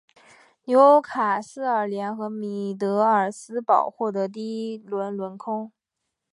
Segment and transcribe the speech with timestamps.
[0.63, 5.71] 纽卡斯尔联和米德尔斯堡获得第一轮轮空。